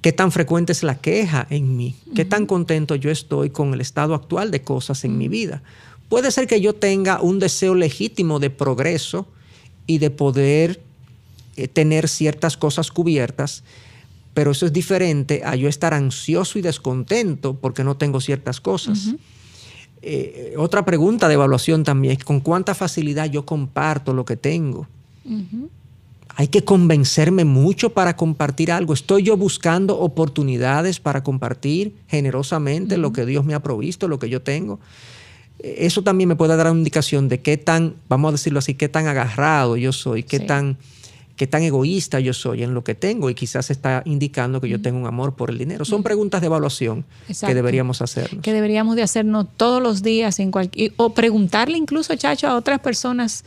¿Qué 0.00 0.12
tan 0.12 0.32
frecuente 0.32 0.72
es 0.72 0.82
la 0.82 0.98
queja 0.98 1.46
en 1.50 1.76
mí? 1.76 1.94
¿Qué 2.14 2.24
tan 2.24 2.46
contento 2.46 2.94
yo 2.94 3.10
estoy 3.10 3.50
con 3.50 3.74
el 3.74 3.82
estado 3.82 4.14
actual 4.14 4.50
de 4.50 4.62
cosas 4.62 5.04
en 5.04 5.18
mi 5.18 5.28
vida? 5.28 5.62
Puede 6.08 6.30
ser 6.30 6.46
que 6.46 6.60
yo 6.60 6.74
tenga 6.74 7.20
un 7.20 7.38
deseo 7.38 7.74
legítimo 7.74 8.38
de 8.38 8.48
progreso 8.48 9.26
y 9.86 9.98
de 9.98 10.10
poder 10.10 10.80
eh, 11.56 11.68
tener 11.68 12.08
ciertas 12.08 12.56
cosas 12.56 12.90
cubiertas, 12.90 13.62
pero 14.32 14.52
eso 14.52 14.64
es 14.64 14.72
diferente 14.72 15.42
a 15.44 15.54
yo 15.54 15.68
estar 15.68 15.92
ansioso 15.92 16.58
y 16.58 16.62
descontento 16.62 17.54
porque 17.54 17.84
no 17.84 17.98
tengo 17.98 18.22
ciertas 18.22 18.58
cosas. 18.60 19.10
Eh, 20.00 20.54
otra 20.56 20.86
pregunta 20.86 21.28
de 21.28 21.34
evaluación 21.34 21.84
también 21.84 22.16
es 22.16 22.24
con 22.24 22.40
cuánta 22.40 22.74
facilidad 22.74 23.26
yo 23.26 23.44
comparto 23.44 24.14
lo 24.14 24.24
que 24.24 24.38
tengo 24.38 24.88
hay 26.40 26.48
que 26.48 26.64
convencerme 26.64 27.44
mucho 27.44 27.90
para 27.90 28.16
compartir 28.16 28.72
algo. 28.72 28.94
Estoy 28.94 29.24
yo 29.24 29.36
buscando 29.36 29.98
oportunidades 29.98 30.98
para 30.98 31.22
compartir 31.22 31.96
generosamente 32.08 32.96
lo 32.96 33.12
que 33.12 33.26
Dios 33.26 33.44
me 33.44 33.52
ha 33.52 33.60
provisto, 33.60 34.08
lo 34.08 34.18
que 34.18 34.30
yo 34.30 34.40
tengo. 34.40 34.80
Eso 35.58 36.02
también 36.02 36.28
me 36.30 36.36
puede 36.36 36.56
dar 36.56 36.70
una 36.70 36.78
indicación 36.78 37.28
de 37.28 37.42
qué 37.42 37.58
tan, 37.58 37.96
vamos 38.08 38.30
a 38.30 38.32
decirlo 38.32 38.60
así, 38.60 38.72
qué 38.72 38.88
tan 38.88 39.06
agarrado 39.06 39.76
yo 39.76 39.92
soy, 39.92 40.22
qué 40.22 40.40
tan 40.40 40.78
qué 41.36 41.46
tan 41.46 41.62
egoísta 41.62 42.20
yo 42.20 42.32
soy 42.32 42.62
en 42.62 42.72
lo 42.72 42.84
que 42.84 42.94
tengo 42.94 43.28
y 43.28 43.34
quizás 43.34 43.70
está 43.70 44.02
indicando 44.06 44.62
que 44.62 44.68
yo 44.68 44.80
tengo 44.80 44.98
un 44.98 45.06
amor 45.06 45.36
por 45.36 45.50
el 45.50 45.58
dinero. 45.58 45.84
Son 45.84 46.02
preguntas 46.02 46.40
de 46.40 46.46
evaluación 46.46 47.04
que 47.46 47.54
deberíamos 47.54 48.00
hacernos. 48.00 48.42
Que 48.42 48.54
deberíamos 48.54 48.96
de 48.96 49.02
hacernos 49.02 49.46
todos 49.58 49.82
los 49.82 50.02
días 50.02 50.38
en 50.38 50.50
cualquier, 50.50 50.92
o 50.96 51.14
preguntarle 51.14 51.76
incluso, 51.76 52.14
Chacho, 52.16 52.46
a 52.46 52.56
otras 52.56 52.80
personas 52.80 53.44